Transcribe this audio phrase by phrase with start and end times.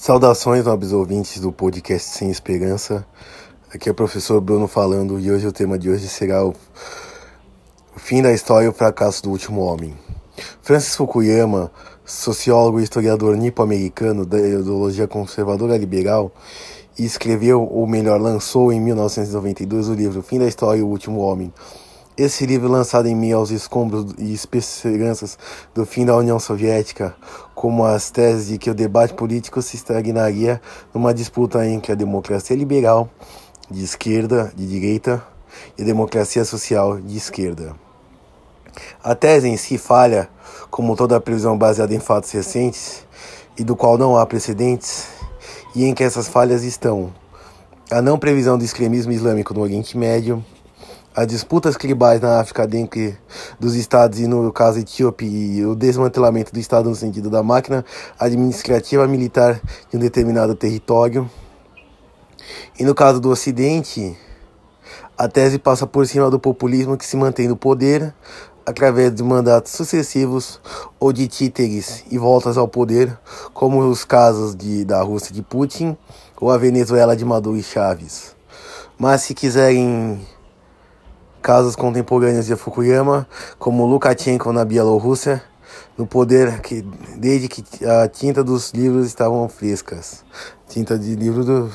[0.00, 3.04] Saudações, nobres ouvintes do podcast Sem Esperança.
[3.74, 7.98] Aqui é o professor Bruno falando e hoje o tema de hoje será o, o
[7.98, 9.92] fim da história e o fracasso do último homem.
[10.62, 11.72] Francis Fukuyama,
[12.06, 16.30] sociólogo e historiador nipo-americano da ideologia conservadora liberal,
[16.96, 21.52] escreveu, ou melhor, lançou em 1992 o livro Fim da História e o Último Homem,
[22.18, 25.38] esse livro, lançado em meio aos escombros e esperanças
[25.72, 27.14] do fim da União Soviética,
[27.54, 30.60] como as teses de que o debate político se estagnaria
[30.92, 33.08] numa disputa entre a democracia liberal,
[33.70, 35.24] de esquerda, de direita,
[35.78, 37.76] e a democracia social, de esquerda.
[39.02, 40.28] A tese em si falha,
[40.70, 43.06] como toda previsão baseada em fatos recentes,
[43.56, 45.06] e do qual não há precedentes,
[45.74, 47.12] e em que essas falhas estão
[47.90, 50.44] a não previsão do extremismo islâmico no Oriente Médio,
[51.18, 53.12] as disputas tribais na África dentro
[53.58, 57.84] dos estados e no caso etíope e o desmantelamento do estado no sentido da máquina
[58.20, 59.60] administrativa militar
[59.90, 61.28] de um determinado território.
[62.78, 64.16] E no caso do Ocidente,
[65.16, 68.14] a tese passa por cima do populismo que se mantém no poder
[68.64, 70.60] através de mandatos sucessivos
[71.00, 73.18] ou de títeres e voltas ao poder,
[73.52, 75.96] como os casos de, da Rússia de Putin
[76.40, 78.36] ou a Venezuela de Maduro e Chaves.
[78.96, 80.20] Mas se quiserem
[81.48, 83.26] casos contemporâneos de Fukuyama,
[83.58, 85.42] como Lukashenko na Bielorrússia,
[85.96, 86.82] no poder que,
[87.16, 90.26] desde que a tinta dos livros estavam frescas.
[90.68, 91.72] Tinta de livro do.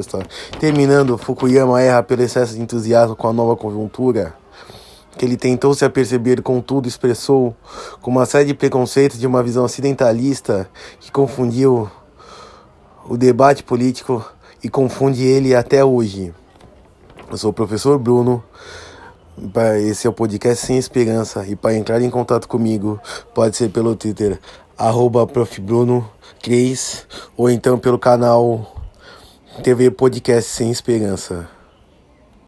[0.00, 0.26] História.
[0.58, 4.32] Terminando, Fukuyama erra pelo excesso de entusiasmo com a nova conjuntura,
[5.18, 7.54] que ele tentou se aperceber, contudo, expressou
[8.00, 11.90] com uma série de preconceitos de uma visão ocidentalista que confundiu
[13.06, 14.24] o debate político
[14.64, 16.32] e confunde ele até hoje.
[17.28, 18.42] Eu sou o professor Bruno.
[19.80, 21.44] Esse é o podcast Sem Esperança.
[21.46, 23.00] E para entrar em contato comigo,
[23.34, 24.38] pode ser pelo Twitter,
[24.78, 25.26] arroba
[27.36, 28.76] ou então pelo canal
[29.62, 31.55] TV Podcast Sem Esperança.